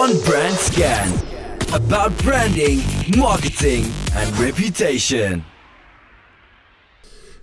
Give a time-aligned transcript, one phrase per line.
[0.00, 1.08] on Brand Scan.
[1.72, 2.80] About branding,
[3.16, 5.44] marketing and reputation.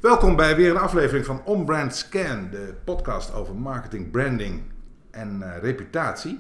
[0.02, 4.62] Welkom bij weer een aflevering van On Brand Scan, de podcast over marketing, branding
[5.12, 6.40] en eh, reputatie.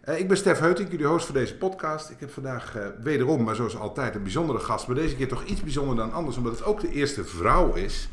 [0.00, 2.10] Eh, ik ben Stef Heutink, jullie host voor deze podcast.
[2.10, 4.86] Ik heb vandaag eh, wederom, maar zoals altijd, een bijzondere gast.
[4.86, 8.08] Maar deze keer toch iets bijzonder dan anders, omdat het ook de eerste vrouw is.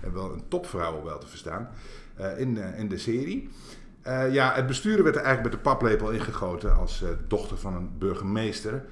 [0.00, 1.68] En wel een topvrouw wel te verstaan,
[2.36, 3.50] in, in de serie.
[4.02, 7.74] Eh, ja, het besturen werd er eigenlijk met de paplepel ingegoten als eh, dochter van
[7.74, 8.84] een burgemeester.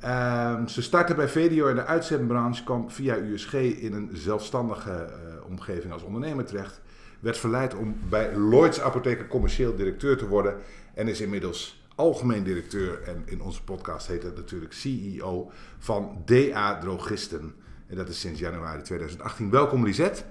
[0.00, 5.46] Ehm, ze startte bij VDO in de uitzendbranche, kwam via USG in een zelfstandige eh,
[5.48, 6.80] omgeving als ondernemer terecht.
[7.20, 10.56] Werd verleid om bij Lloyds Apotheker commercieel directeur te worden.
[10.94, 16.78] En is inmiddels algemeen directeur en in onze podcast heet het natuurlijk CEO van DA
[16.78, 17.54] Drogisten.
[17.86, 19.50] En dat is sinds januari 2018.
[19.50, 20.22] Welkom Lisette.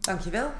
[0.00, 0.50] Dankjewel.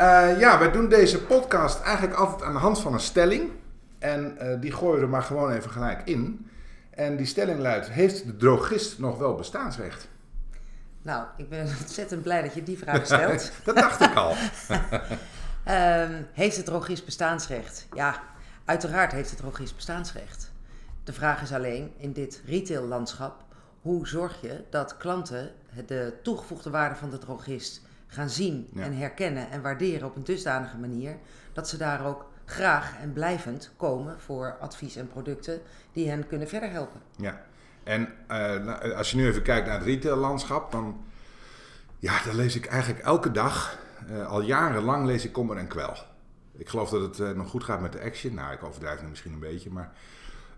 [0.00, 3.50] Eh ja, wij doen deze podcast eigenlijk altijd aan de hand van een stelling.
[3.98, 6.50] En eh, die gooien we er maar gewoon even gelijk in.
[6.90, 10.08] En die stelling luidt, heeft de drogist nog wel bestaansrecht?
[11.02, 13.52] Nou, ik ben ontzettend blij dat je die vraag stelt.
[13.64, 14.34] dat dacht ik al.
[15.64, 17.86] Ehm, heeft het drogist bestaansrecht?
[17.94, 18.22] Ja,
[18.64, 20.52] uiteraard heeft het drogist bestaansrecht.
[21.04, 23.44] De vraag is alleen in dit retaillandschap,
[23.80, 25.50] hoe zorg je dat klanten
[25.86, 28.82] de toegevoegde waarde van de drogist gaan zien Ja.
[28.82, 31.16] en herkennen en waarderen op een dusdanige manier
[31.52, 35.60] dat ze daar ook graag en blijvend komen voor advies en producten
[35.92, 37.00] die hen kunnen verder helpen.
[37.16, 37.44] Ja,
[37.82, 41.04] en eh, nou, als je nu even kijkt naar het retaillandschap, dan,
[41.98, 45.96] ja, dan lees ik eigenlijk elke dag, eh, al jarenlang lees ik kommer en kwel.
[46.52, 48.34] Ik geloof dat het eh, nog goed gaat met de action.
[48.34, 49.92] Nou, ik overdrijf nu misschien een beetje, maar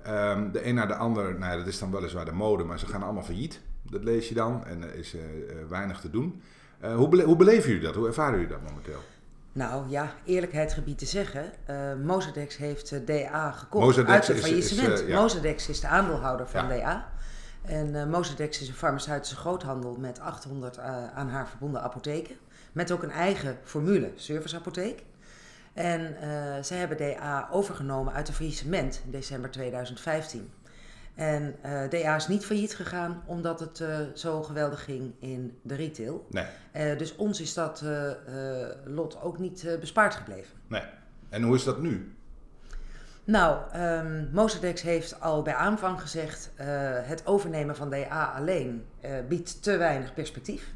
[0.03, 2.87] ehm, de een naar de ander, nou, dat is dan weliswaar de mode, maar ze
[2.87, 3.61] gaan allemaal failliet.
[3.83, 6.43] Dat lees je dan en er is eh, eh, weinig te doen.
[6.83, 7.95] Eh, hoe, bele- hoe beleven jullie dat?
[7.95, 9.01] Hoe ervaren jullie dat momenteel?
[9.53, 11.53] Nou ja, eerlijkheid gebied te zeggen.
[11.67, 15.01] eh Mozadex heeft eh, DA gekocht Mozadex uit een is- is, faillissement.
[15.01, 15.21] eh, ja.
[15.21, 16.77] Mozadex is de aandeelhouder van Ja.
[16.77, 17.09] DA.
[17.63, 22.37] En eh Mozadex is een farmaceutische groothandel met 800 eh, aan haar verbonden apotheken.
[22.73, 25.03] Met ook een eigen formule, serviceapotheek.
[25.73, 26.17] En
[26.65, 30.51] zij hebben DA overgenomen uit een faillissement in december 2015.
[31.15, 35.75] En eh, DA is niet failliet gegaan omdat het eh, zo geweldig ging in de
[35.75, 36.27] retail.
[36.31, 37.85] Nee, Eh, dus ons is dat
[38.85, 40.57] lot ook niet bespaard gebleven.
[40.67, 40.83] nee.
[41.29, 42.15] En hoe is dat nu?
[43.25, 43.59] Nou,
[44.33, 46.51] Mozadex heeft al bij aanvang gezegd:
[47.03, 48.85] het overnemen van DA alleen
[49.29, 50.73] biedt te weinig perspectief.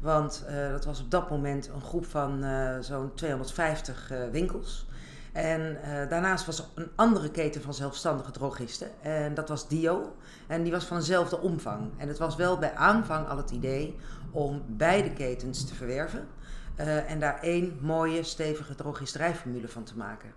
[0.00, 2.44] Want dat was op dat moment een groep van
[2.80, 4.86] zo'n 250 eh, winkels.
[5.32, 8.90] En eh, daarnaast was er een andere keten van zelfstandige drogisten.
[9.02, 10.16] En dat was Dio.
[10.46, 11.90] En die was van dezelfde omvang.
[11.96, 13.96] En het was wel bij aanvang al het idee
[14.30, 16.28] om beide ketens te verwerven.
[16.76, 20.32] eh, en daar één mooie, stevige drogisterijformule van te maken.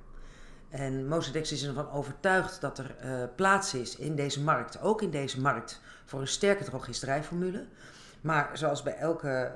[0.69, 5.09] En Mozadex is ervan overtuigd dat er eh, plaats is in deze markt, ook in
[5.09, 7.65] deze markt, voor een sterke drogisterijformule.
[8.21, 9.51] Maar zoals bij elke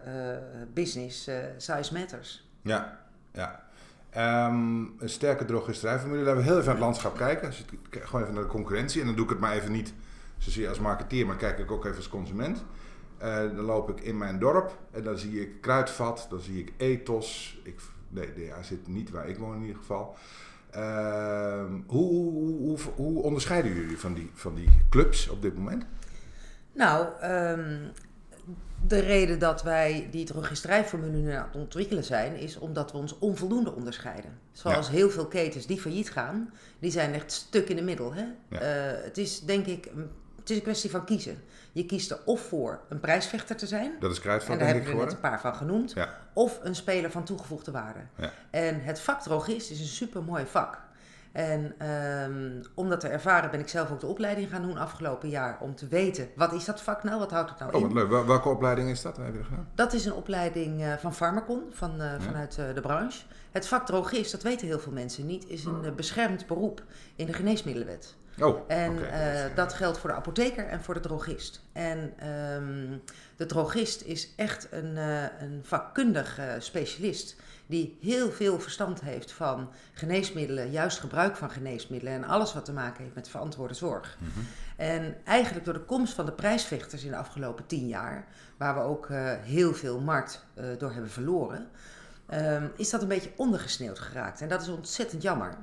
[0.73, 2.49] business, size matters.
[2.61, 2.99] Ja,
[3.33, 3.66] ja.
[4.09, 6.23] Ehm, een sterke drogisterijformule.
[6.23, 7.47] Laten we heel even naar het landschap kijken.
[7.47, 9.00] Het- kijk gewoon even naar de concurrentie.
[9.01, 9.94] En dan doe ik het maar even niet
[10.38, 12.63] zozeer als marketeer, maar kijk ik ook even als consument.
[13.17, 16.73] Eh, dan loop ik in mijn dorp en dan zie ik Kruidvat, dan zie ik
[16.78, 17.59] Ethos.
[17.63, 17.79] Ik,
[18.09, 20.16] nee, DA zit niet waar ik woon in ieder geval.
[20.69, 25.85] Ehm, hoe, hoe, hoe, hoe onderscheiden jullie van die, van die clubs op dit moment?
[26.73, 27.78] Nou, ehm,
[28.88, 33.18] de reden dat wij die drogisterijformule nu aan het ontwikkelen zijn, is omdat we ons
[33.19, 34.40] onvoldoende onderscheiden.
[34.52, 38.13] Zoals heel veel ketens die failliet gaan, die zijn echt stuk in de middel.
[38.13, 38.25] Hè?
[38.50, 38.59] Ja.
[38.59, 40.09] Eh, het is denk ik, een-
[40.40, 41.41] het is een kwestie van kiezen.
[41.72, 44.85] Je kiest er of voor een prijsvechter te zijn, Dat is Kruidvat, en daar hebben
[44.85, 48.00] we er net een paar van genoemd, Ja, of een speler van toegevoegde waarde.
[48.18, 48.31] ja.
[48.50, 50.85] En het vak drogist is een supermooi vak.
[51.37, 55.29] En ehm, om dat te ervaren ben ik zelf ook de opleiding gaan doen afgelopen
[55.29, 55.57] jaar.
[55.59, 57.19] Om te weten, wat is dat vak nou?
[57.19, 57.93] Wat houdt het nou Oh, in?
[57.93, 58.25] leuk.
[58.25, 59.19] Welke opleiding is dat?
[59.75, 63.23] Dat is een opleiding eh, van Pharmacon, van, eh, vanuit eh, de branche.
[63.51, 66.83] Het vak drogist, dat weten heel veel mensen niet, is een beschermd beroep
[67.15, 68.15] in de geneesmiddelenwet.
[68.40, 68.97] Oh, En
[69.55, 71.63] dat geldt voor de apotheker en voor de drogist.
[71.73, 72.97] En ehm,
[73.35, 74.97] de drogist is echt een,
[75.40, 77.35] een vakkundig specialist
[77.67, 82.73] die heel veel verstand heeft van geneesmiddelen, juist gebruik van geneesmiddelen en alles wat te
[82.73, 84.17] maken heeft met verantwoorde zorg.
[84.19, 84.46] Mhm.
[84.75, 88.25] En eigenlijk door de komst van de prijsvechters in de afgelopen tien jaar,
[88.58, 91.69] waar we ook eh, heel veel markt eh, door hebben verloren,
[92.25, 94.41] ehm, is dat een beetje ondergesneeuwd geraakt.
[94.41, 95.58] En dat is ontzettend jammer.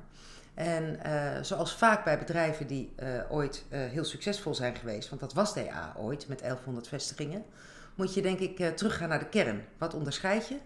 [0.54, 2.94] En eh, zoals vaak bij bedrijven die
[3.28, 7.44] ooit heel succesvol zijn geweest, want dat was DA ooit met 1100 vestigingen,
[7.94, 9.64] moet je denk ik teruggaan naar de kern.
[9.78, 10.56] Wat onderscheid je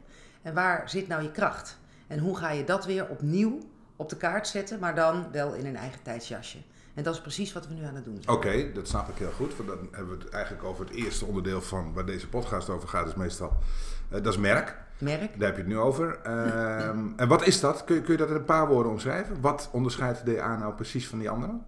[0.43, 1.79] en waar zit nou je kracht?
[2.07, 3.59] En hoe ga je dat weer opnieuw
[3.97, 6.59] op de kaart zetten, maar dan wel in een eigen tijdsjasje.
[6.95, 8.37] En dat is precies wat we nu aan het doen zijn.
[8.37, 9.57] Oké, dat snap ik heel goed.
[9.57, 12.89] Want dan hebben we het eigenlijk over het eerste onderdeel van waar deze podcast over
[12.89, 13.57] gaat, is meestal.
[14.11, 14.77] eh, dat is merk.
[14.99, 15.39] Merk.
[15.39, 16.19] Daar heb je het nu over.
[16.23, 17.85] Ehm, en wat is dat?
[17.85, 19.41] Kun je, kun je dat in een paar woorden omschrijven?
[19.41, 21.65] Wat onderscheidt de DA nou precies van die anderen?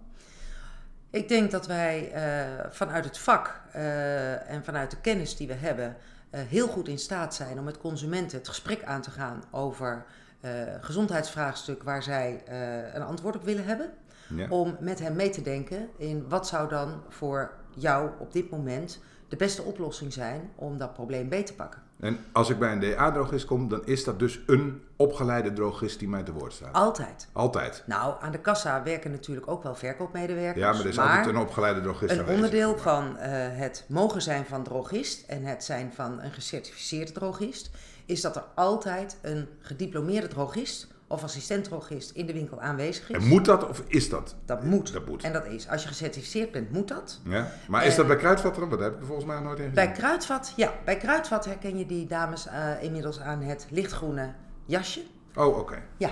[1.09, 5.53] Ik denk dat wij eh, vanuit het vak eh, en vanuit de kennis die we
[5.53, 5.95] hebben
[6.39, 10.05] heel goed in staat zijn om met consumenten het gesprek aan te gaan over
[10.41, 10.51] eh
[10.81, 13.93] gezondheidsvraagstuk waar zij eh, een antwoord op willen hebben.
[14.35, 14.47] Ja.
[14.49, 18.99] Om met hen mee te denken in wat zou dan voor jou op dit moment
[19.27, 21.81] de beste oplossing zijn om dat probleem beter te pakken.
[22.01, 26.07] En als ik bij een DA-drogist kom, dan is dat dus een opgeleide drogist die
[26.07, 26.73] mij te woord staat.
[26.73, 27.27] Altijd.
[27.31, 27.83] Altijd.
[27.85, 30.65] Nou, aan de kassa werken natuurlijk ook wel verkoopmedewerkers.
[30.65, 34.45] Ja, maar er is altijd een opgeleide drogist Een onderdeel van eh, het mogen zijn
[34.45, 37.69] van drogist en het zijn van een gecertificeerde drogist,
[38.05, 43.15] is dat er altijd een gediplomeerde drogist of assistent-drogist in de winkel aanwezig is.
[43.15, 44.35] En moet dat of is dat?
[44.45, 44.93] Dat moet.
[44.93, 45.23] Dat moet.
[45.23, 45.67] En dat is.
[45.69, 47.21] Als je gecertificeerd bent, moet dat.
[47.23, 47.51] Ja?
[47.67, 48.69] Maar is En- dat bij Kruidvatteren?
[48.69, 49.73] Want daar heb ik er volgens mij nooit in gezien.
[49.85, 54.33] Bij Kruidvat, ja, bij Kruidvat herken je die dames eh, inmiddels aan het lichtgroene
[54.65, 55.01] jasje.
[55.35, 55.83] Oh, oké.
[55.97, 56.09] Ja,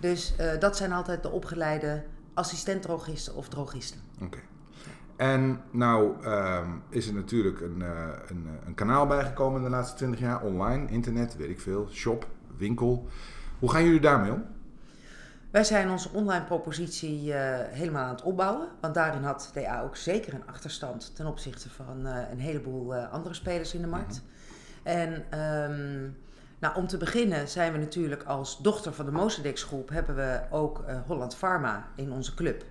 [0.00, 2.04] dus eh, dat zijn altijd de opgeleide
[2.34, 4.00] assistent-drogisten of drogisten.
[4.22, 4.38] Oké.
[5.16, 7.88] En nou ehm, is er natuurlijk een, eh,
[8.28, 10.42] een, eh, een kanaal bijgekomen in de laatste 20 jaar.
[10.42, 11.88] Online, internet, weet ik veel.
[11.92, 13.06] Shop, winkel.
[13.58, 14.44] Hoe gaan jullie daarmee om?
[15.50, 18.68] Wij zijn onze online propositie eh, helemaal aan het opbouwen.
[18.80, 23.12] Want daarin had DA ook zeker een achterstand ten opzichte van eh, een heleboel eh,
[23.12, 24.22] andere spelers in de markt.
[24.82, 26.02] En ehm,
[26.58, 29.88] nou, om te beginnen zijn we natuurlijk als dochter van de Mosedex groep...
[29.88, 32.64] hebben we ook Holland Pharma in onze club.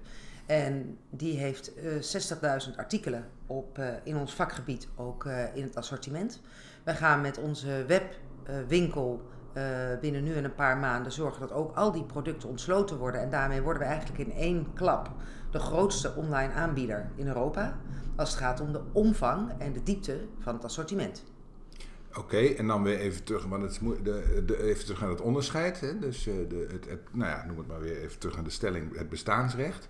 [0.45, 6.41] En die heeft eh 60.000 artikelen op, in ons vakgebied ook in het assortiment.
[6.83, 9.21] Wij gaan met onze webwinkel
[9.55, 13.21] eh, binnen nu en een paar maanden zorgen dat ook al die producten ontsloten worden.
[13.21, 15.09] En daarmee worden we eigenlijk in één klap
[15.51, 17.77] de grootste online aanbieder in Europa.
[18.15, 21.23] Als het gaat om de omvang en de diepte van het assortiment.
[22.17, 25.79] Oké, en dan weer even terug, want het de, even terug naar het onderscheid.
[25.79, 25.99] Hè?
[25.99, 28.97] Dus eh, de, het, nou ja, noem het maar weer even terug naar de stelling,
[28.97, 29.89] het bestaansrecht.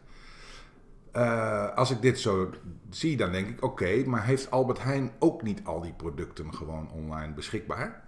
[1.12, 2.50] Eh, als ik dit zo
[2.90, 6.92] zie, dan denk ik, oké, maar heeft Albert Heijn ook niet al die producten gewoon
[6.92, 8.05] online beschikbaar?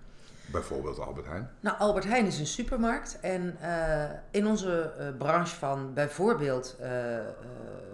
[0.52, 1.50] Bijvoorbeeld Albert Heijn.
[1.60, 3.20] Nou, Albert Heijn is een supermarkt.
[3.22, 6.90] En eh, in onze eh, branche van bijvoorbeeld eh,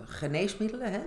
[0.06, 1.02] geneesmiddelen, hè,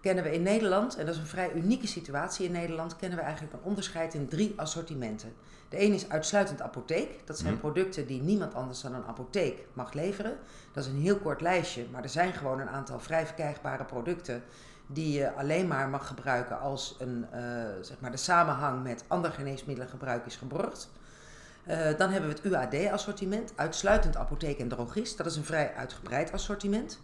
[0.00, 3.24] kennen we in Nederland, en dat is een vrij unieke situatie in Nederland, kennen we
[3.24, 5.32] eigenlijk een onderscheid in drie assortimenten.
[5.68, 7.26] De een is uitsluitend apotheek.
[7.26, 7.60] Dat zijn Mhm.
[7.60, 10.36] producten die niemand anders dan een apotheek mag leveren.
[10.72, 14.42] Dat is een heel kort lijstje, maar er zijn gewoon een aantal vrij verkrijgbare producten
[14.90, 17.40] die je alleen maar mag gebruiken als een, eh,
[17.80, 20.90] zeg maar de samenhang met ander geneesmiddelengebruik is geborgd.
[21.64, 25.16] Eh, dan hebben we het UAD-assortiment, uitsluitend apotheek en drogist.
[25.16, 27.00] Dat is een vrij uitgebreid assortiment.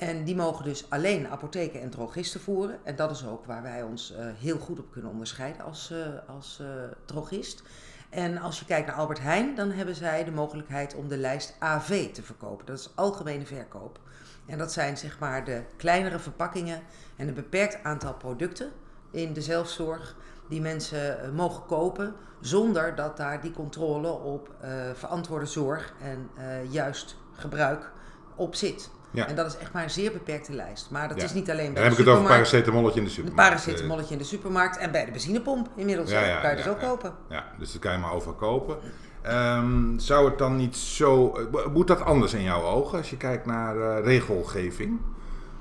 [0.00, 2.78] En die mogen dus alleen apotheken en drogisten voeren.
[2.84, 6.34] En dat is ook waar wij ons eh, heel goed op kunnen onderscheiden als, eh,
[6.34, 6.66] als eh,
[7.04, 7.62] drogist.
[8.10, 11.56] En als je kijkt naar Albert Heijn, dan hebben zij de mogelijkheid om de lijst
[11.58, 12.66] AV te verkopen.
[12.66, 14.00] Dat is algemene verkoop.
[14.46, 16.82] En dat zijn zeg maar de kleinere verpakkingen
[17.16, 18.70] en een beperkt aantal producten
[19.10, 20.16] in de zelfzorg
[20.48, 24.54] die mensen mogen kopen zonder dat daar die controle op
[24.94, 26.30] verantwoorde zorg en
[26.70, 27.92] juist gebruik
[28.36, 28.90] op zit.
[29.10, 29.26] Ja.
[29.26, 30.90] En dat is echt maar een zeer beperkte lijst.
[30.90, 31.24] Maar dat Ja.
[31.24, 33.50] is niet alleen bij Dan heb de ik het over paracetamolletje in de Een supermarkt.
[33.64, 36.10] paracetamolletje in de supermarkt en bij de benzinepomp inmiddels.
[36.10, 37.08] Ja, kan je dus ook kopen.
[37.28, 38.76] Eh, Ja, dus dat kan je maar overal kopen.
[39.22, 41.32] Ehm, zou het dan niet zo...
[41.54, 45.00] eh, Moet dat anders in jouw ogen als je kijkt naar eh, regelgeving?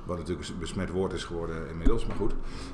[0.06, 2.34] Wat natuurlijk een besmet woord is geworden inmiddels, maar goed.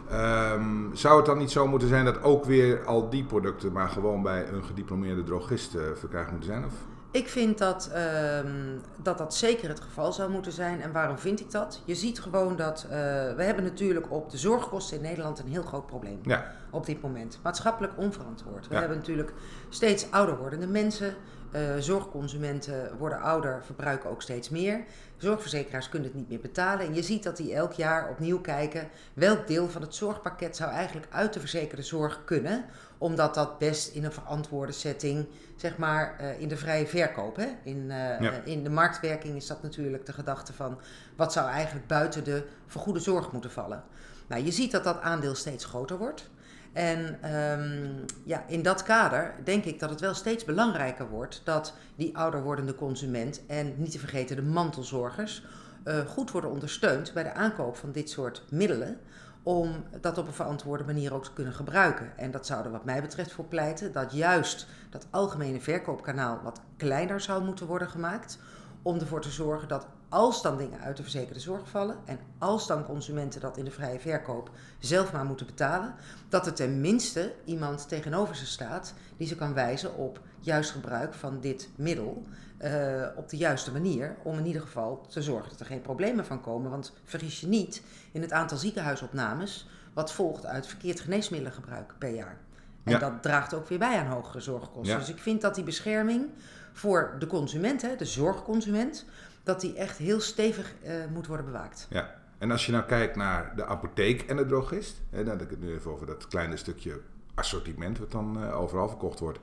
[0.09, 0.63] Ehm,
[0.93, 4.21] zou het dan niet zo moeten zijn dat ook weer al die producten maar gewoon
[4.23, 6.65] bij een gediplomeerde drogist eh, verkrijgd moeten zijn?
[6.65, 6.73] Of?
[7.15, 10.81] Ik vind dat, ehm, dat dat zeker het geval zou moeten zijn.
[10.81, 11.81] En waarom vind ik dat?
[11.85, 12.89] Je ziet gewoon dat eh,
[13.35, 17.01] we hebben natuurlijk op de zorgkosten in Nederland een heel groot probleem Ja, op dit
[17.01, 17.39] moment.
[17.43, 18.67] Maatschappelijk onverantwoord.
[18.67, 18.79] We Ja.
[18.79, 19.33] hebben natuurlijk
[19.69, 21.15] steeds ouder wordende mensen.
[21.55, 24.83] Eh, zorgconsumenten worden ouder, verbruiken ook steeds meer.
[25.17, 26.85] Zorgverzekeraars kunnen het niet meer betalen.
[26.85, 30.71] En je ziet dat die elk jaar opnieuw kijken welk deel van het zorgpakket zou
[30.71, 32.65] eigenlijk uit de verzekerde zorg kunnen.
[32.97, 37.35] Omdat dat best in een verantwoorde setting, zeg maar eh, in de vrije verkoop.
[37.35, 37.47] Hè?
[37.63, 38.31] In, eh, Ja.
[38.43, 40.79] in de marktwerking is dat natuurlijk de gedachte van
[41.15, 43.83] wat zou eigenlijk buiten de vergoede zorg moeten vallen.
[44.27, 46.29] Nou, je ziet dat dat aandeel steeds groter wordt.
[46.75, 47.89] En ehm,
[48.23, 52.43] ja, in dat kader denk ik dat het wel steeds belangrijker wordt dat die ouder
[52.43, 55.43] wordende consument en niet te vergeten de mantelzorgers
[55.83, 58.97] eh, goed worden ondersteund bij de aankoop van dit soort middelen.
[59.43, 62.17] Om dat op een verantwoorde manier ook te kunnen gebruiken.
[62.17, 66.61] En dat zou er wat mij betreft voor pleiten dat juist dat algemene verkoopkanaal wat
[66.77, 68.39] kleiner zou moeten worden gemaakt.
[68.81, 72.67] om ervoor te zorgen dat als dan dingen uit de verzekerde zorg vallen en als
[72.67, 75.95] dan consumenten dat in de vrije verkoop zelf maar moeten betalen,
[76.29, 81.39] dat er tenminste iemand tegenover ze staat die ze kan wijzen op juist gebruik van
[81.39, 82.23] dit middel
[82.61, 86.25] uh, op de juiste manier om in ieder geval te zorgen dat er geen problemen
[86.25, 86.71] van komen.
[86.71, 87.81] Want vergis je niet
[88.11, 92.37] in het aantal ziekenhuisopnames wat volgt uit verkeerd geneesmiddelengebruik per jaar.
[92.83, 94.99] En dat draagt ook weer bij aan hogere zorgkosten.
[94.99, 96.29] Dus ik vind dat die bescherming
[96.73, 99.05] voor de consument, hè, de zorgconsument,
[99.45, 101.87] dat die echt heel stevig uh, moet worden bewaakt.
[101.89, 105.41] Ja, en als je nou kijkt naar de apotheek en de drogist, hè, dan heb
[105.41, 106.99] ik het nu even over dat kleine stukje
[107.35, 109.39] assortiment wat dan uh, overal verkocht wordt.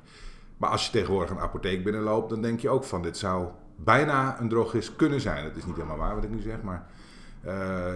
[0.56, 4.40] Maar als je tegenwoordig een apotheek binnenloopt, dan denk je ook van dit zou bijna
[4.40, 5.44] een drogist kunnen zijn.
[5.44, 6.86] Het is niet helemaal waar wat ik nu zeg, maar
[7.44, 7.52] uh,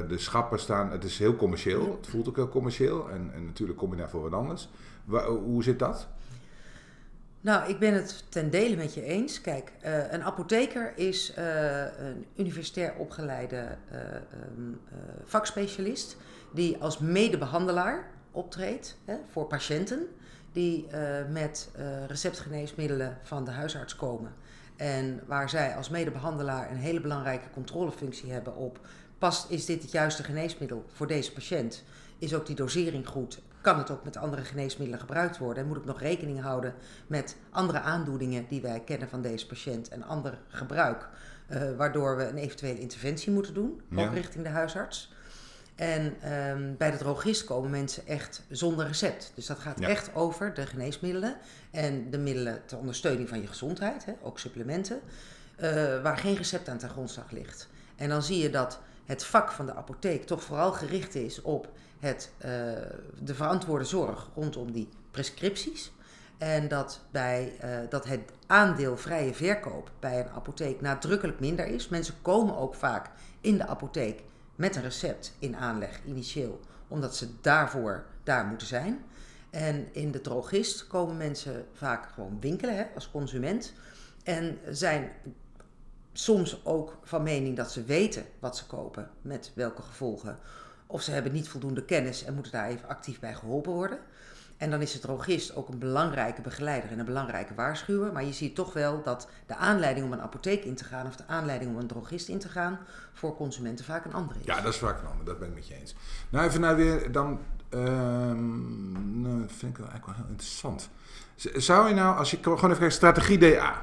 [0.08, 1.96] de schappen staan, het is heel commercieel.
[1.96, 4.68] Het voelt ook heel commercieel en, en natuurlijk kom je daar voor wat anders.
[5.26, 6.08] hoe zit dat?
[7.47, 9.41] Nou, ik ben het ten dele met je eens.
[9.41, 13.99] Kijk, uh, een apotheker is uh, een universitair opgeleide uh,
[14.57, 14.81] um,
[15.25, 16.17] vakspecialist
[16.53, 20.07] die als medebehandelaar optreedt hè, voor patiënten
[20.53, 20.87] die
[21.31, 21.71] met
[22.07, 24.35] receptgeneesmiddelen van de huisarts komen.
[24.76, 28.81] En waar zij als medebehandelaar een hele belangrijke controlefunctie hebben op
[29.19, 31.85] past, is dit het juiste geneesmiddel voor deze patiënt?
[32.19, 33.43] Is ook die dosering goed?
[33.66, 35.62] Kan het ook met andere geneesmiddelen gebruikt worden.
[35.62, 36.75] En moet ik nog rekening houden
[37.06, 41.08] met andere aandoeningen die wij kennen van deze patiënt en ander gebruik.
[41.50, 45.12] Uh, waardoor we een eventuele interventie moeten doen, ook richting de huisarts.
[45.75, 49.32] En um, bij de drogist komen mensen echt zonder recept.
[49.35, 51.37] Dus dat gaat echt over de geneesmiddelen
[51.70, 55.00] en de middelen ter ondersteuning van je gezondheid, hè, ook supplementen,
[55.56, 55.64] uh,
[56.02, 57.68] waar geen recept aan ten grondslag ligt.
[57.96, 61.68] En dan zie je dat het vak van de apotheek toch vooral gericht is op
[61.98, 62.50] het, uh,
[63.22, 65.92] de verantwoorde zorg rondom die prescripties.
[66.38, 71.88] En dat, bij, uh, dat het aandeel vrije verkoop bij een apotheek nadrukkelijk minder is.
[71.88, 73.10] Mensen komen ook vaak
[73.40, 74.22] in de apotheek
[74.56, 79.04] met een recept in aanleg initieel, omdat ze daarvoor daar moeten zijn.
[79.50, 83.72] En in de drogist komen mensen vaak gewoon winkelen hè, als consument.
[84.25, 85.10] En zijn
[86.18, 90.38] soms ook van mening dat ze weten wat ze kopen, met welke gevolgen.
[90.87, 93.99] Of ze hebben niet voldoende kennis en moeten daar even actief bij geholpen worden.
[94.56, 98.12] En dan is de drogist ook een belangrijke begeleider en een belangrijke waarschuwer.
[98.12, 101.16] Maar je ziet toch wel dat de aanleiding om een apotheek in te gaan of
[101.16, 102.78] de aanleiding om een drogist in te gaan
[103.12, 104.46] voor consumenten vaak een andere is.
[104.46, 105.94] Ja, dat is vaak een andere, dat ben ik met je eens.
[106.30, 107.40] Nou, even nou weer dan.
[107.70, 110.88] Uh, nou, dat vind ik wel eigenlijk wel heel interessant.
[111.37, 113.82] Zou je nou, als je gewoon even kijkt, strategie DA,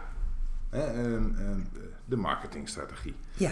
[0.69, 1.57] hè, uh, uh,
[2.05, 3.15] de marketingstrategie.
[3.33, 3.51] Ja.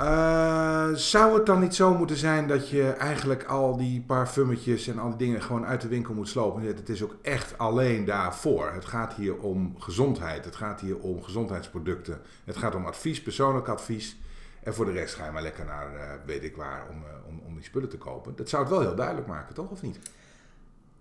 [0.00, 4.98] Uh, zou het dan niet zo moeten zijn dat je eigenlijk al die parfummetjes en
[4.98, 6.62] al die dingen gewoon uit de winkel moet slopen?
[6.62, 8.70] Het is ook echt alleen daarvoor.
[8.72, 10.44] Het gaat hier om gezondheid.
[10.44, 12.20] Het gaat hier om gezondheidsproducten.
[12.44, 14.16] Het gaat om advies, persoonlijk advies.
[14.62, 17.28] En voor de rest ga je maar lekker naar uh, weet ik waar om, uh,
[17.28, 18.36] om, om die spullen te kopen.
[18.36, 19.70] Dat zou het wel heel duidelijk maken, toch?
[19.70, 19.98] Of niet?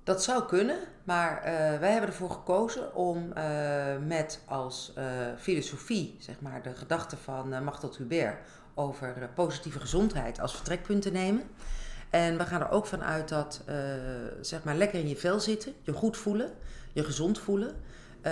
[0.04, 1.42] Dat zou kunnen, maar
[1.80, 3.34] wij hebben ervoor gekozen om
[4.08, 4.94] met als
[5.38, 8.38] filosofie, zeg maar, de gedachte van uh, Machtel Hubert
[8.74, 11.44] over eh, positieve gezondheid als vertrekpunt te nemen.
[12.10, 13.64] En we gaan er ook van uit dat,
[14.42, 16.52] zeg maar, lekker in je vel zitten, je goed voelen,
[16.94, 17.76] je gezond voelen.
[18.26, 18.32] Uh,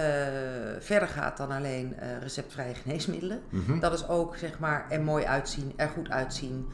[0.79, 3.39] verder gaat dan alleen uh, receptvrije geneesmiddelen.
[3.49, 3.79] Mm -hmm.
[3.79, 6.67] Dat is ook, zeg maar, er mooi uitzien, er goed uitzien,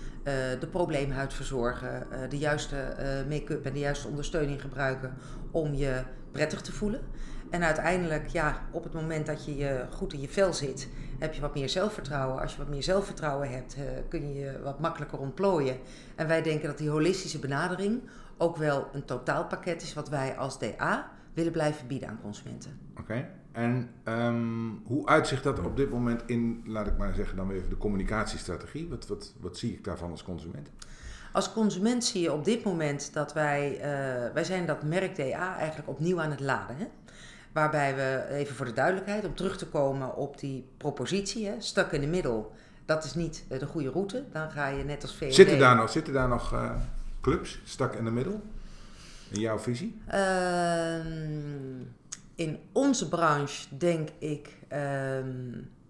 [0.60, 2.76] de probleemhuid verzorgen, de juiste
[3.30, 5.14] make-up en de juiste ondersteuning gebruiken
[5.52, 7.02] om je prettig te voelen.
[7.50, 11.34] En uiteindelijk, ja, op het moment dat je, je goed in je vel zit, heb
[11.34, 12.42] je wat meer zelfvertrouwen.
[12.42, 13.76] Als je wat meer zelfvertrouwen hebt,
[14.10, 15.78] kun je je wat makkelijker ontplooien.
[16.16, 18.02] En wij denken dat die holistische benadering
[18.38, 22.80] ook wel een totaalpakket is wat wij als DA willen blijven bieden aan consumenten.
[23.00, 23.30] Oké.
[23.52, 27.58] En um, hoe uitzicht dat op dit moment in, laat ik maar zeggen, dan weer
[27.58, 28.88] even de communicatiestrategie?
[28.90, 30.70] Wat, wat, wat zie ik daarvan als consument?
[31.32, 35.58] Als consument zie je op dit moment dat wij, uh, wij zijn dat merk DA
[35.58, 36.78] eigenlijk opnieuw aan het laden.
[36.78, 36.86] Hè?
[37.52, 41.92] Waarbij we, even voor de duidelijkheid, om terug te komen op die propositie, hè, stuk
[41.92, 42.54] in de middel,
[42.86, 44.24] dat is niet de goede route.
[44.32, 45.36] Dan ga je net als VND...
[45.36, 46.72] Zitten daar nog, zitten daar nog uh,
[47.22, 48.42] clubs, stak in de middel?
[49.36, 50.02] In jouw visie?
[50.14, 51.06] Uh,
[52.36, 54.80] in onze branche denk ik uh,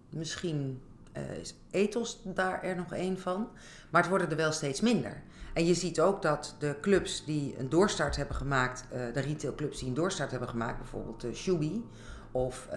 [0.09, 0.81] misschien
[1.17, 3.47] uh, is ethos daar er nog één van.
[3.89, 5.21] Maar het worden er wel steeds minder.
[5.53, 9.79] En je ziet ook dat de clubs die een doorstart hebben gemaakt, uh, de retailclubs
[9.79, 11.85] die een doorstart hebben gemaakt, bijvoorbeeld uh, Shubi
[12.31, 12.67] of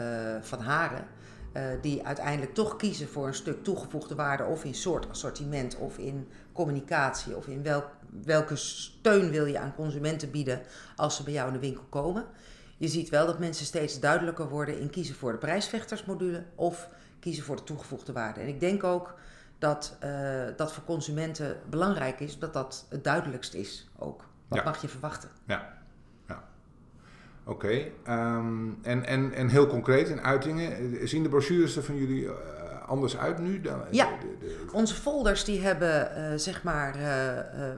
[0.41, 1.07] Van Haren,
[1.81, 6.29] die uiteindelijk toch kiezen voor een stuk toegevoegde waarde of in soort assortiment of in
[6.53, 7.87] communicatie of in welk,
[8.25, 10.62] welke steun wil je aan consumenten bieden
[10.97, 12.27] als ze bij jou in de winkel komen.
[12.77, 16.88] Je ziet wel dat mensen steeds duidelijker worden in kiezen voor de prijsvechtersmodule of
[17.21, 18.41] kiezen voor de toegevoegde waarde.
[18.41, 19.15] En ik denk ook
[19.59, 24.25] dat uh, dat voor consumenten belangrijk is, dat dat het duidelijkst is ook.
[24.49, 25.29] Wat mag je verwachten?
[25.47, 25.77] Ja.
[27.49, 27.91] Oké.
[28.05, 32.33] Ehm, en, en, en heel concreet in uitingen, zien de brochures er van jullie uh,
[32.88, 33.61] anders uit nu?
[33.61, 36.92] Dan, ja, de, de, onze folders die hebben, uh, zeg maar,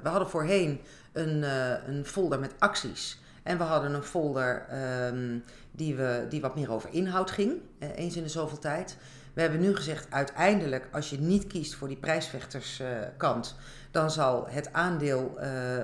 [0.02, 0.80] we hadden voorheen
[1.12, 1.42] een,
[1.88, 3.18] een folder met acties.
[3.42, 4.66] En we hadden een folder
[5.06, 8.96] um, die, we, die wat meer over inhoud ging, eens in de zoveel tijd.
[9.34, 14.46] We hebben nu gezegd, uiteindelijk, als je niet kiest voor die prijsvechterskant, uh, dan zal
[14.48, 15.76] het aandeel uh,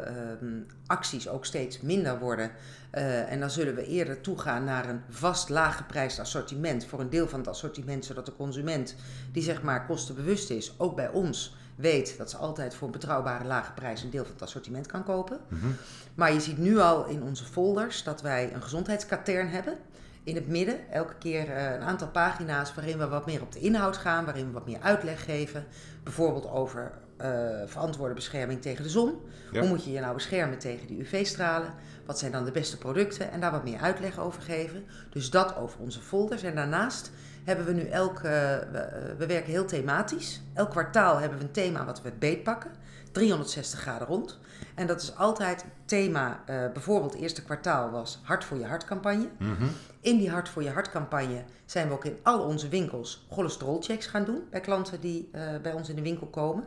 [0.42, 2.50] um, acties ook steeds minder worden.
[2.94, 7.28] Uh, en dan zullen we eerder toegaan naar een vast laaggeprijsd assortiment voor een deel
[7.28, 8.94] van het assortiment, zodat de consument,
[9.32, 13.44] die zeg maar kostenbewust is, ook bij ons weet dat ze altijd voor een betrouwbare
[13.44, 15.40] lage prijs een deel van het assortiment kan kopen.
[15.48, 15.76] Mm -hmm.
[16.14, 19.78] Maar je ziet nu al in onze folders dat wij een gezondheidskatern hebben
[20.26, 23.60] in het midden elke keer uh, een aantal pagina's waarin we wat meer op de
[23.60, 25.64] inhoud gaan, waarin we wat meer uitleg geven.
[26.02, 27.26] Bijvoorbeeld over uh,
[27.66, 29.14] verantwoorde bescherming tegen de zon.
[29.52, 29.60] Ja.
[29.60, 31.74] Hoe moet je je nou beschermen tegen die UV-stralen?
[32.06, 33.30] Wat zijn dan de beste producten?
[33.30, 34.84] En daar wat meer uitleg over geven.
[35.10, 36.42] Dus dat over onze folders.
[36.42, 37.10] En daarnaast
[37.44, 40.42] hebben we nu elk, uh, we, we, werken heel thematisch.
[40.54, 42.70] Elk kwartaal hebben we een thema wat we beetpakken.
[43.12, 44.38] 360 graden rond.
[44.74, 48.84] En dat is altijd thema, uh, bijvoorbeeld het eerste kwartaal was Hart voor je Hart
[48.84, 49.28] campagne.
[49.38, 49.70] Mm -hmm.
[50.00, 54.06] In die Hart voor je Hart campagne zijn we ook in al onze winkels cholesterolchecks
[54.06, 55.30] gaan doen bij klanten die
[55.62, 56.64] bij ons in de winkel komen.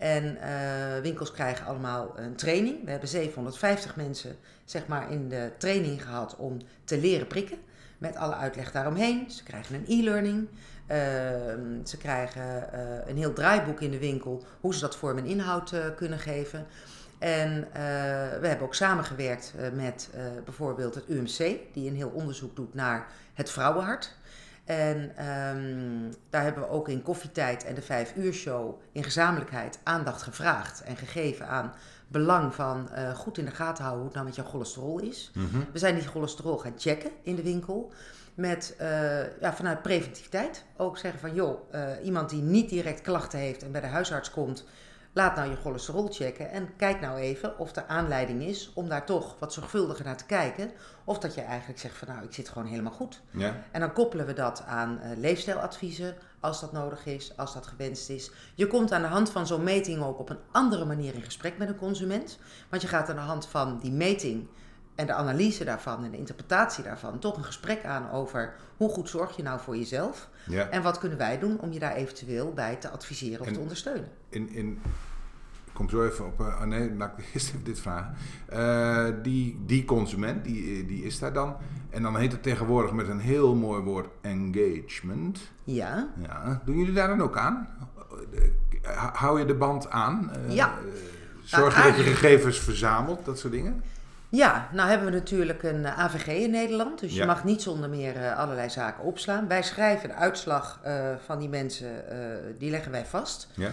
[0.00, 2.84] En uh, winkels krijgen allemaal een training.
[2.84, 7.58] We hebben 750 mensen zeg maar, in de training gehad om te leren prikken.
[7.98, 9.30] Met alle uitleg daaromheen.
[9.30, 10.48] Ze krijgen een e-learning.
[10.48, 10.96] Uh,
[11.84, 14.44] ze krijgen uh, een heel draaiboek in de winkel.
[14.60, 16.66] Hoe ze dat vorm en inhoud kunnen geven.
[17.18, 17.68] En
[18.40, 20.10] we hebben ook samengewerkt met
[20.44, 24.16] bijvoorbeeld het UMC, die een heel onderzoek doet naar het vrouwenhart.
[24.70, 29.78] En um, daar hebben we ook in Koffietijd en de Vijf Uur Show in gezamenlijkheid
[29.82, 31.74] aandacht gevraagd en gegeven aan
[32.08, 35.30] belang van goed in de gaten houden hoe het nou met jouw cholesterol is.
[35.34, 35.66] Mm -hmm.
[35.72, 37.92] We zijn die cholesterol gaan checken in de winkel.
[38.34, 38.74] Met
[39.40, 41.60] ja, vanuit preventiviteit ook zeggen van joh,
[42.02, 44.64] iemand die niet direct klachten heeft en bij de huisarts komt,
[45.12, 49.06] Laat nou je cholesterol checken en kijk nou even of er aanleiding is om daar
[49.06, 50.70] toch wat zorgvuldiger naar te kijken.
[51.04, 53.20] Of dat je eigenlijk zegt van nou, ik zit gewoon helemaal goed.
[53.30, 53.62] Ja.
[53.70, 58.10] En dan koppelen we dat aan uh, leefstijladviezen, als dat nodig is, als dat gewenst
[58.10, 58.30] is.
[58.54, 61.58] Je komt aan de hand van zo'n meting ook op een andere manier in gesprek
[61.58, 62.38] met een consument.
[62.68, 64.48] Want je gaat aan de hand van die meting
[65.00, 69.08] en de analyse daarvan en de interpretatie daarvan toch een gesprek aan over hoe goed
[69.08, 70.68] zorg je nou voor jezelf ja.
[70.68, 73.60] en wat kunnen wij doen om je daar eventueel bij te adviseren of en te
[73.60, 74.08] ondersteunen.
[74.28, 74.80] In, in,
[75.66, 78.14] ik kom zo even op, uh, nee, laat ik eerst even dit vragen.
[78.52, 81.56] Uh, die, die consument, die, die is daar dan.
[81.90, 85.40] En dan heet het tegenwoordig met een heel mooi woord engagement.
[85.64, 86.08] Ja.
[86.22, 86.62] ja.
[86.64, 87.68] Doen jullie daar dan ook aan?
[89.12, 90.30] Hou je de band aan?
[90.46, 90.78] Uh, ja.
[91.42, 93.82] Zorg je nou, dat je gegevens verzamelt, dat soort dingen?
[94.30, 97.00] Ja, nou hebben we natuurlijk een AVG in Nederland.
[97.00, 97.20] Dus ja.
[97.20, 99.48] je mag niet zonder meer uh, allerlei zaken opslaan.
[99.48, 102.18] Wij schrijven de uitslag uh, van die mensen, uh,
[102.58, 103.48] die leggen wij vast.
[103.54, 103.70] Ja.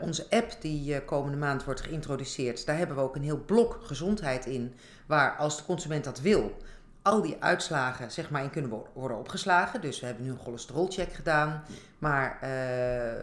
[0.00, 4.46] onze app die komende maand wordt geïntroduceerd, daar hebben we ook een heel blok gezondheid
[4.46, 4.74] in.
[5.06, 6.56] Waar als de consument dat wil,
[7.02, 9.80] al die uitslagen zeg maar in kunnen worden opgeslagen.
[9.80, 11.62] Dus we hebben nu een cholesterolcheck gedaan.
[11.98, 12.38] Maar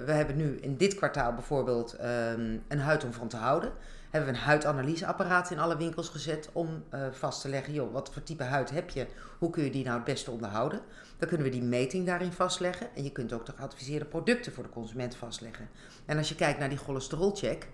[0.06, 3.72] we hebben nu in dit kwartaal bijvoorbeeld um, een huid om van te houden
[4.12, 8.10] hebben we een huidanalyseapparaat in alle winkels gezet om uh, vast te leggen, joh, wat
[8.14, 9.08] voor type huid heb je,
[9.40, 10.80] hoe kun je die nou het beste onderhouden.
[11.18, 14.64] Dan kunnen we die meting daarin vastleggen en je kunt ook de geadviseerde producten voor
[14.64, 15.70] de consument vastleggen.
[16.06, 17.68] En als je kijkt naar die cholesterolcheck,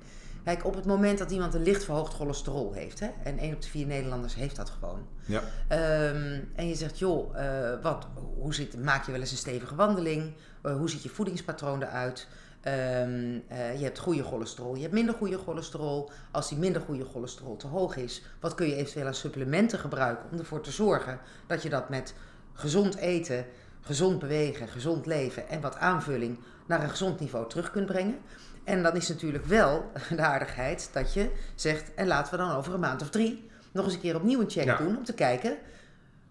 [0.43, 3.61] kijk, op het moment dat iemand een licht verhoogd cholesterol heeft, hè, en 1 op
[3.61, 5.07] de 4 Nederlanders heeft dat gewoon.
[5.25, 5.41] Ja.
[6.09, 9.75] Um, en je zegt, joh, uh, wat, hoe zit, maak je wel eens een stevige
[9.75, 10.33] wandeling?
[10.63, 12.27] Uh, hoe ziet je voedingspatroon eruit?
[12.67, 16.11] Um, uh, je hebt goede cholesterol, je hebt minder goede cholesterol.
[16.31, 20.29] Als die minder goede cholesterol te hoog is, wat kun je eventueel aan supplementen gebruiken
[20.31, 22.13] om ervoor te zorgen dat je dat met
[22.53, 23.45] gezond eten,
[23.81, 28.17] gezond bewegen, gezond leven en wat aanvulling naar een gezond niveau terug kunt brengen.
[28.63, 32.73] En dan is natuurlijk wel de aardigheid dat je zegt, en laten we dan over
[32.73, 34.77] een maand of drie nog eens een keer opnieuw een check ja.
[34.77, 35.57] doen om te kijken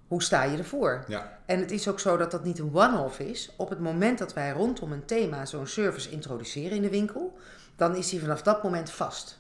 [0.09, 1.05] hoe sta je ervoor?
[1.09, 1.39] Ja.
[1.47, 3.53] En het is ook zo dat dat niet een one-off is.
[3.57, 7.39] Op het moment dat wij rondom een thema zo'n service introduceren in de winkel,
[7.77, 9.39] dan is die vanaf dat moment vast.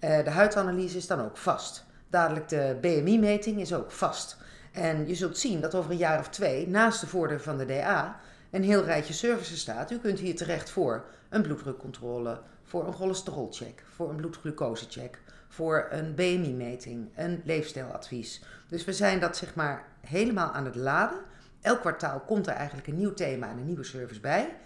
[0.00, 1.84] Uh, de huidanalyse is dan ook vast.
[2.10, 4.36] Dadelijk de BMI-meting is ook vast.
[4.72, 7.64] En je zult zien dat over een jaar of twee, naast de voordeur van de
[7.64, 9.90] DA, een heel rijtje services staat.
[9.90, 15.18] U kunt hier terecht voor een bloeddrukcontrole, voor een cholesterolcheck, voor een bloedglucosecheck,
[15.56, 18.42] voor een BMI-meting, een leefstijladvies.
[18.68, 21.18] Dus we zijn dat zeg maar helemaal aan het laden.
[21.60, 24.56] elk kwartaal komt er eigenlijk een nieuw thema en een nieuwe service bij.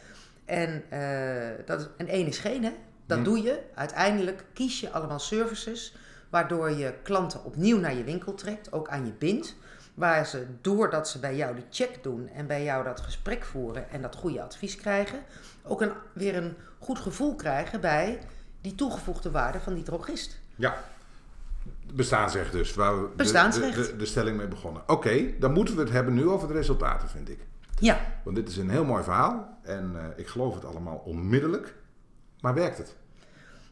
[0.44, 2.72] En, uh, dat, is, en één is geen, hè?
[3.07, 3.24] Dat Hm.
[3.24, 3.61] doe je.
[3.74, 5.96] Uiteindelijk kies je allemaal services
[6.31, 9.57] waardoor je klanten opnieuw naar je winkel trekt, ook aan je bindt.
[9.94, 13.90] Waar ze, doordat ze bij jou de check doen en bij jou dat gesprek voeren
[13.90, 15.18] en dat goede advies krijgen,
[15.62, 18.18] ook een, weer een goed gevoel krijgen bij
[18.61, 20.40] die toegevoegde waarde van die drogist.
[20.61, 20.85] Ja.
[21.94, 23.75] Bestaansrecht dus, waar we de- Bestaansrecht.
[23.77, 24.83] De, de, de stelling mee begonnen.
[24.87, 27.38] Oké, dan moeten we het hebben nu over de resultaten, vind ik.
[27.79, 31.75] Ja, Want dit is een heel mooi verhaal en eh, ik geloof het allemaal onmiddellijk.
[32.40, 32.96] Maar werkt het?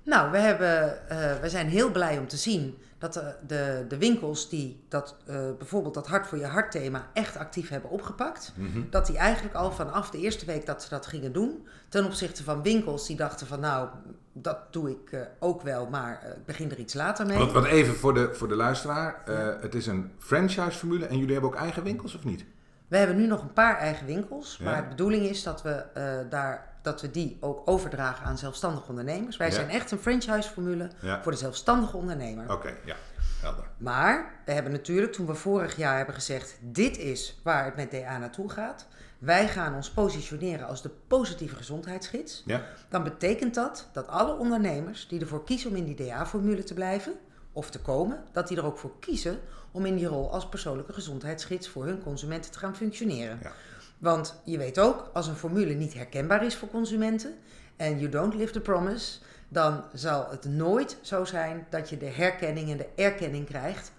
[0.09, 3.99] Nou, we, hebben, eh, we zijn heel blij om te zien dat de, de, de
[3.99, 8.53] winkels die dat, eh, bijvoorbeeld dat hart voor je hart thema echt actief hebben opgepakt,
[8.57, 8.81] Mhm.
[8.91, 12.43] dat die eigenlijk al vanaf de eerste week dat ze dat gingen doen, ten opzichte
[12.45, 13.89] van winkels die dachten van nou,
[14.33, 17.39] dat doe ik eh, ook wel, maar ik begin er iets later mee.
[17.39, 19.23] Want, want even voor de, voor de luisteraar.
[19.61, 22.45] het is een franchise-formule en jullie hebben ook eigen winkels of niet?
[22.89, 24.65] We hebben nu nog een paar eigen winkels, Ja.
[24.65, 25.85] maar de bedoeling is dat we,
[26.31, 29.37] daar, dat we die ook overdragen aan zelfstandige ondernemers.
[29.37, 29.55] Wij Ja.
[29.55, 31.23] zijn echt een franchise-formule Ja.
[31.23, 32.53] voor de zelfstandige ondernemer.
[32.53, 32.97] Oké, ja.
[33.41, 33.65] Helder.
[33.77, 37.91] Maar we hebben natuurlijk, toen we vorig jaar hebben gezegd: dit is waar het met
[37.91, 38.87] DA naartoe gaat.
[39.19, 42.43] Wij gaan ons positioneren als de positieve gezondheidsgids.
[42.47, 42.63] Ja.
[42.89, 47.13] Dan betekent dat dat alle ondernemers die ervoor kiezen om in die DA-formule te blijven
[47.53, 49.39] of te komen, dat die er ook voor kiezen
[49.71, 53.39] om in die rol als persoonlijke gezondheidsgids voor hun consumenten te gaan functioneren.
[53.43, 53.53] Ja.
[53.99, 57.35] Want je weet ook, als een formule niet herkenbaar is voor consumenten
[57.77, 62.11] en you don't live the promise, dan zal het nooit zo zijn dat je de
[62.11, 63.93] herkenning en de erkenning krijgt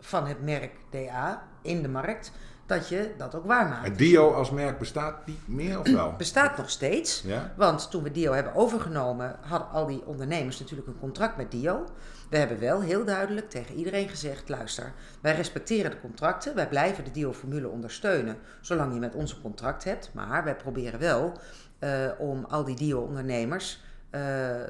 [0.00, 2.32] van het merk DA in de markt,
[2.68, 3.84] dat je dat ook waarmaakt.
[3.88, 6.14] Het Dio als merk bestaat niet meer of wel?
[6.18, 7.22] Bestaat nog steeds.
[7.26, 7.52] Ja?
[7.56, 11.84] Want toen we Dio hebben overgenomen, hadden al die ondernemers natuurlijk een contract met Dio.
[12.30, 16.54] We hebben wel heel duidelijk tegen iedereen gezegd: luister, wij respecteren de contracten.
[16.54, 20.10] Wij blijven de Dio-formule ondersteunen zolang je met ons een contract hebt.
[20.14, 21.32] Maar wij proberen wel
[21.78, 24.20] eh, om al die Dio-ondernemers eh,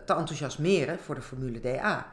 [0.05, 2.07] te enthousiasmeren voor de Formule DA.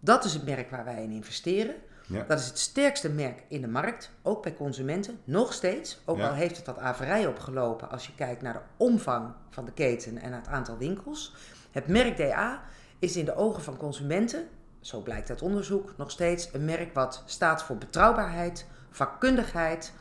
[0.00, 1.74] Dat is het merk waar wij in investeren.
[2.08, 2.24] Ja.
[2.28, 6.00] Dat is het sterkste merk in de markt, ook bij consumenten, nog steeds.
[6.04, 6.28] Ook Ja.
[6.28, 10.18] al heeft het wat averij opgelopen als je kijkt naar de omvang van de keten
[10.18, 11.34] en het aantal winkels.
[11.70, 12.62] Het merk DA
[12.98, 14.48] is in de ogen van consumenten,
[14.80, 19.92] zo blijkt uit onderzoek, nog steeds een merk wat staat voor betrouwbaarheid, vakkundigheid,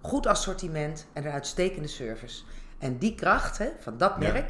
[0.00, 2.42] goed assortiment en een uitstekende service.
[2.78, 4.44] En die kracht hè, van dat Ja.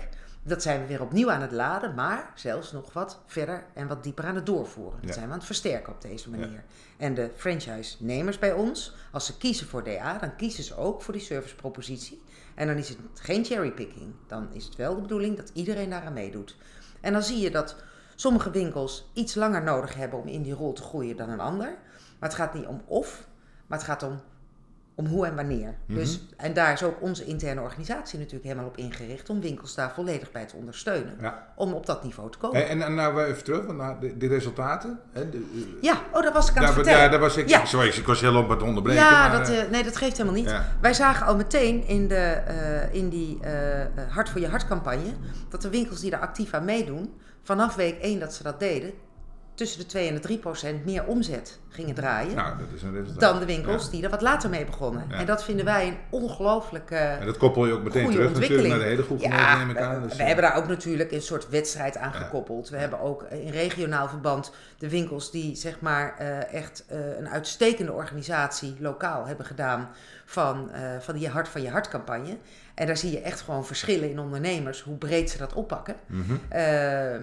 [0.44, 4.02] Dat zijn we weer opnieuw aan het laden, maar zelfs nog wat verder en wat
[4.02, 4.98] dieper aan het doorvoeren.
[5.00, 5.12] Dat Ja.
[5.12, 6.64] zijn we aan het versterken op deze manier.
[6.98, 11.12] En de franchise-nemers bij ons, als ze kiezen voor DA, dan kiezen ze ook voor
[11.12, 12.22] die servicepropositie.
[12.54, 14.14] En dan is het geen cherrypicking.
[14.26, 16.56] Dan is het wel de bedoeling dat iedereen daaraan meedoet.
[17.00, 17.76] En dan zie je dat
[18.14, 21.66] sommige winkels iets langer nodig hebben om in die rol te groeien dan een ander.
[22.18, 23.26] Maar het gaat niet om of,
[23.66, 24.20] maar het gaat om,
[24.94, 25.74] om hoe en wanneer.
[25.86, 25.98] Mhm.
[25.98, 29.92] dus, en daar is ook onze interne organisatie natuurlijk helemaal op ingericht om winkels daar
[29.94, 31.16] volledig bij te ondersteunen.
[31.20, 31.46] Ja.
[31.56, 32.68] Om op dat niveau te komen.
[32.68, 34.98] En, en nou even terug, want nou, de, de resultaten.
[35.12, 37.00] Hè, de- Ja, oh, dat was ik aan daar, het vertellen.
[37.04, 37.48] ja, daar was ik.
[37.48, 37.64] Ja.
[37.64, 39.02] Sorry, ik was heel op het onderbreken.
[39.02, 40.50] Ja, maar, dat, eh, eh, nee, dat geeft helemaal niet.
[40.50, 40.68] ja.
[40.80, 44.66] Wij zagen al meteen in, de, eh, in die eh, eh, Hart voor je Hart
[44.66, 45.12] campagne...
[45.48, 47.14] dat de winkels die daar actief aan meedoen...
[47.42, 48.92] vanaf week 1 dat ze dat deden...
[49.54, 52.34] tussen de 2 en de 3 procent meer omzet gingen draaien...
[52.34, 53.20] Nou, dat is een resultaat.
[53.20, 53.90] dan de winkels Ja.
[53.90, 55.04] die er wat later mee begonnen.
[55.10, 55.16] Ja.
[55.16, 56.90] En dat vinden wij een ongelooflijk...
[56.90, 58.74] eh, En dat koppel je ook meteen goede terug natuurlijk ontwikkeling.
[58.74, 59.94] naar de hele groep Ja, genoten, neem ik aan.
[59.94, 62.68] we, Dus, we eh, hebben daar ook natuurlijk een soort wedstrijd aan gekoppeld.
[62.68, 66.84] We hebben ook in regionaal verband de winkels die zeg maar eh, echt
[67.18, 69.88] een uitstekende organisatie lokaal hebben gedaan
[70.32, 72.36] van, eh, van die Hart van je Hart campagne.
[72.74, 75.96] En daar zie je echt gewoon verschillen in ondernemers, hoe breed ze dat oppakken.
[76.06, 76.34] mhm.
[76.48, 77.22] Eh, eh,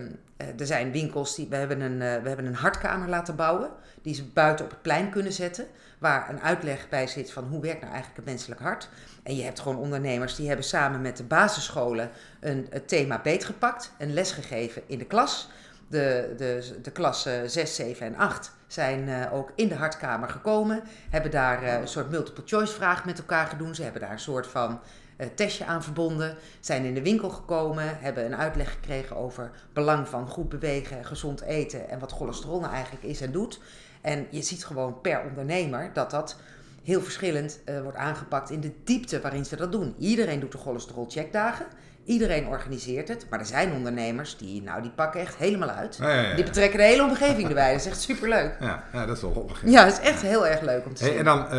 [0.59, 1.47] er zijn winkels die.
[1.49, 3.69] We hebben, een, eh, we hebben een hartkamer laten bouwen.
[4.01, 5.65] Die ze buiten op het plein kunnen zetten.
[5.97, 8.89] Waar een uitleg bij zit van hoe werkt nou eigenlijk het menselijk hart.
[9.23, 13.91] En je hebt gewoon ondernemers die hebben samen met de basisscholen een, het thema beetgepakt.
[13.97, 15.49] Een les gegeven in de klas.
[15.89, 20.84] De, de, de klassen 6, 7 en 8 zijn eh, ook in de hartkamer gekomen.
[21.10, 23.75] Hebben daar eh, een soort multiple choice vraag met elkaar gedaan.
[23.75, 24.80] Ze hebben daar een soort van
[25.17, 26.38] eh, testje aan verbonden.
[26.60, 27.99] Zijn in de winkel gekomen.
[27.99, 31.89] Hebben een uitleg gekregen over belang van goed bewegen, gezond eten.
[31.89, 33.60] En wat cholesterol nou eigenlijk is en doet.
[34.02, 36.36] En je ziet gewoon per ondernemer dat dat
[36.84, 39.95] heel verschillend wordt aangepakt in de diepte waarin ze dat doen.
[39.97, 41.65] Iedereen doet de cholesterolcheckdagen.
[42.09, 43.25] Iedereen organiseert het.
[43.29, 45.97] Maar er zijn ondernemers die, nou, die pakken echt helemaal uit.
[46.01, 46.35] Ja, ja, ja.
[46.35, 47.71] Die betrekken de hele omgeving erbij.
[47.71, 48.55] Dat is echt superleuk.
[48.59, 49.61] ja, ja, dat is wel lollig.
[49.65, 51.19] Ja, het is echt heel erg leuk om te Hey, zien.
[51.19, 51.51] en dan, eh,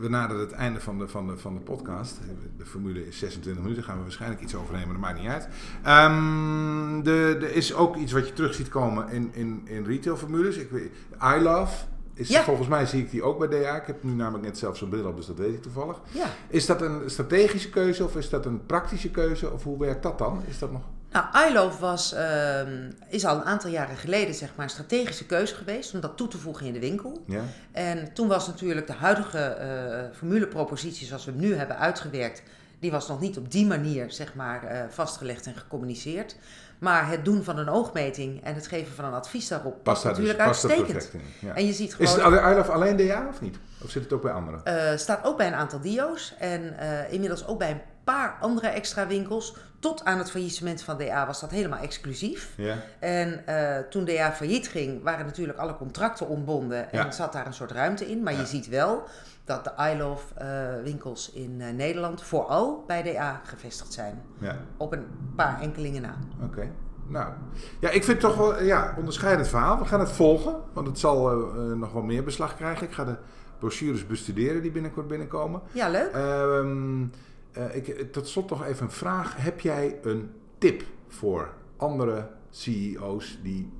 [0.00, 2.18] we naderen het einde van de, van, de, van de podcast.
[2.56, 5.30] De formule is 26 minuten, daar gaan we waarschijnlijk iets overnemen, maar dat maakt niet
[5.32, 5.48] uit.
[5.84, 7.06] Ehm,
[7.42, 10.56] er is ook iets wat je terug ziet komen in, in, in retailformules.
[10.56, 10.90] Ik weet,
[11.36, 11.74] I Love
[12.20, 12.42] Is Ja.
[12.42, 13.76] Volgens mij zie ik die ook bij DA.
[13.76, 16.00] Ik heb nu namelijk net zelf zo'n bril op, dus dat weet ik toevallig.
[16.12, 16.26] Ja.
[16.48, 19.52] Is dat een strategische keuze of is dat een praktische keuze?
[19.52, 20.42] Of hoe werkt dat dan?
[20.48, 20.82] Is dat nog...
[21.10, 25.54] Nou, iLove was, ehm, is al een aantal jaren geleden zeg maar, een strategische keuze
[25.54, 27.22] geweest om dat toe te voegen in de winkel.
[27.26, 27.42] Ja?
[27.72, 32.42] En toen was natuurlijk de huidige eh, formulepropositie zoals we hem nu hebben uitgewerkt,
[32.80, 36.36] die was nog niet op die manier zeg maar, eh, vastgelegd en gecommuniceerd.
[36.78, 40.14] Maar het doen van een oogmeting en het geven van een advies daarop Past daar
[40.14, 41.14] dus natuurlijk er uitstekend.
[41.14, 41.20] in.
[41.48, 41.54] Ja.
[41.54, 42.32] En je ziet Is gewoon...
[42.32, 43.56] het alleen- alleen DA of niet?
[43.84, 44.64] Of zit het ook bij anderen?
[44.64, 48.66] Eh, staat ook bij een aantal dio's en eh, inmiddels ook bij een paar andere
[48.68, 49.56] extra winkels.
[49.78, 52.52] Tot aan het faillissement van DA was dat helemaal exclusief.
[52.56, 52.76] Ja.
[52.98, 57.10] En eh, toen DA failliet ging, waren natuurlijk alle contracten ontbonden en Ja.
[57.10, 58.22] zat daar een soort ruimte in.
[58.22, 58.38] Maar Ja.
[58.40, 59.02] je ziet wel
[59.44, 64.22] dat de I Love eh, winkels in eh, Nederland vooral bij DA gevestigd zijn.
[64.38, 64.56] ja.
[64.76, 66.14] Op een paar enkelingen na.
[66.44, 66.70] Oké.
[67.06, 67.32] Nou,
[67.80, 69.78] ja, ik vind het toch wel ja, onderscheidend verhaal.
[69.78, 71.28] We gaan het volgen, want het zal
[71.76, 72.86] nog wel meer beslag krijgen.
[72.86, 73.16] Ik ga de
[73.58, 75.60] brochures bestuderen die binnenkort binnenkomen.
[75.72, 76.10] Ja, leuk.
[76.12, 77.06] Ehm,
[77.52, 79.36] eh, ik, tot slot nog even een vraag.
[79.36, 83.72] Heb jij een tip voor andere CEO's die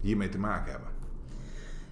[0.00, 0.88] hiermee te maken hebben?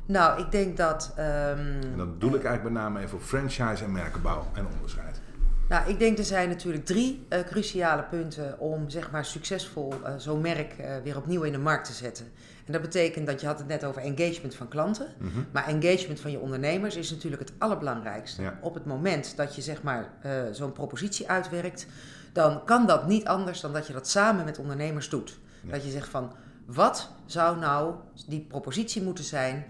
[0.06, 1.12] Nou, ik denk dat...
[1.16, 5.20] ehm, En dan doe ik eigenlijk met name even op franchise en merkenbouw en onderscheid.
[5.68, 10.14] Nou, ik denk er zijn natuurlijk drie eh, cruciale punten om zeg maar succesvol eh,
[10.16, 12.26] zo'n merk eh, weer opnieuw in de markt te zetten.
[12.66, 15.38] En dat betekent dat je had het net over engagement van klanten, Mhm.
[15.52, 18.42] maar engagement van je ondernemers is natuurlijk het allerbelangrijkste.
[18.42, 18.58] Ja.
[18.60, 20.10] Op het moment dat je zeg maar
[20.52, 21.86] zo'n propositie uitwerkt,
[22.32, 25.38] dan kan dat niet anders dan dat je dat samen met ondernemers doet.
[25.62, 25.72] Ja.
[25.72, 26.32] Dat je zegt van
[26.66, 27.94] wat zou nou
[28.26, 29.64] die propositie moeten zijn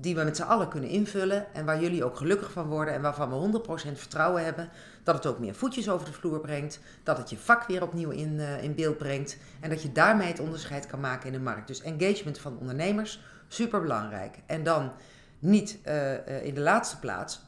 [0.00, 3.02] die we met z'n allen kunnen invullen en waar jullie ook gelukkig van worden en
[3.02, 3.60] waarvan we
[3.94, 4.68] 100% vertrouwen hebben
[5.02, 8.10] dat het ook meer voetjes over de vloer brengt, dat het je vak weer opnieuw
[8.10, 11.38] in, eh, in beeld brengt en dat je daarmee het onderscheid kan maken in de
[11.38, 11.66] markt.
[11.66, 14.38] Dus engagement van ondernemers, super belangrijk.
[14.46, 14.92] En dan
[15.38, 17.40] niet eh, eh, in de laatste plaats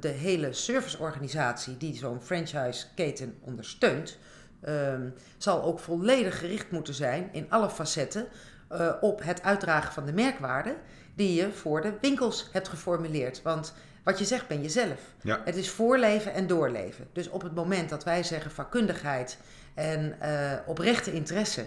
[0.00, 4.18] de hele serviceorganisatie die zo'n franchise-keten ondersteunt,
[4.60, 8.26] ehm, zal ook volledig gericht moeten zijn in alle facetten
[8.74, 10.76] eh, op het uitdragen van de merkwaarde
[11.14, 13.42] die je voor de winkels hebt geformuleerd.
[13.42, 15.00] Want wat je zegt ben je zelf.
[15.20, 15.40] Ja.
[15.44, 17.06] Het is voorleven en doorleven.
[17.12, 19.38] Dus op het moment dat wij zeggen vakkundigheid
[19.74, 21.64] en eh, oprechte interesse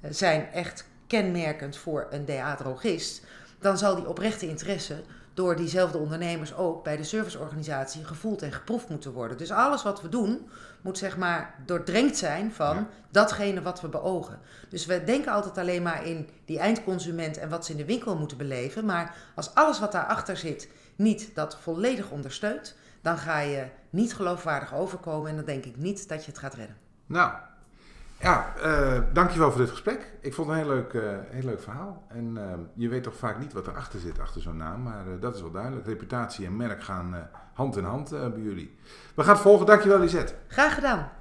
[0.00, 3.24] eh, zijn echt kenmerkend voor een DA-drogist,
[3.58, 5.02] dan zal die oprechte interesse
[5.36, 9.36] door diezelfde ondernemers ook bij de serviceorganisatie gevoeld en geproefd moeten worden.
[9.36, 10.48] Dus alles wat we doen
[10.80, 12.86] moet zeg maar doordrenkt zijn van Ja.
[13.10, 14.38] datgene wat we beogen.
[14.68, 18.16] Dus we denken altijd alleen maar in die eindconsument en wat ze in de winkel
[18.16, 18.84] moeten beleven.
[18.84, 24.74] Maar als alles wat daarachter zit niet dat volledig ondersteunt, dan ga je niet geloofwaardig
[24.74, 26.76] overkomen en dan denk ik niet dat je het gaat redden.
[27.06, 27.32] Nou,
[28.20, 30.12] ja, eh, dankjewel voor dit gesprek.
[30.20, 32.06] Ik vond het een heel leuk, eh, heel leuk verhaal.
[32.08, 34.82] En eh, je weet toch vaak niet wat erachter zit, achter zo'n naam.
[34.82, 35.86] Maar eh, dat is wel duidelijk.
[35.86, 37.20] Reputatie en merk gaan eh,
[37.54, 38.74] hand in hand eh, bij jullie.
[39.14, 39.66] We gaan het volgen.
[39.66, 40.34] Dankjewel Lisette.
[40.48, 41.12] Graag gedaan.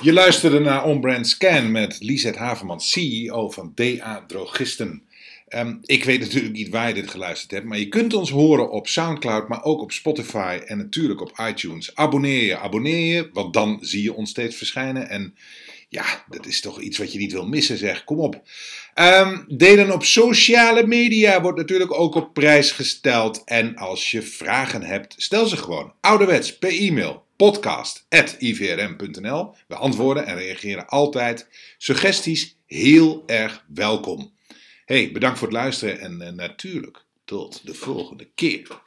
[0.00, 5.02] Je luisterde naar On-Brand Scan met Lisette Haverman, CEO van DA Drogisten.
[5.50, 8.70] Ehm, ik weet natuurlijk niet waar je dit geluisterd hebt, maar je kunt ons horen
[8.70, 11.94] op Soundcloud, maar ook op Spotify en natuurlijk op iTunes.
[11.94, 15.08] Abonneer je, abonneer je, want dan zie je ons steeds verschijnen.
[15.08, 15.34] En
[15.88, 18.04] ja, dat is toch iets wat je niet wil missen, zeg.
[18.04, 18.42] Kom op.
[18.94, 23.42] Ehm, delen op sociale media wordt natuurlijk ook op prijs gesteld.
[23.44, 29.54] En als je vragen hebt, stel ze gewoon ouderwets per e-mail podcast.ivrm.nl.
[29.68, 31.48] We antwoorden en reageren altijd.
[31.78, 34.38] Suggesties heel erg welkom.
[34.90, 38.82] Hey, bedankt voor het luisteren en eh, natuurlijk tot de volgende keer.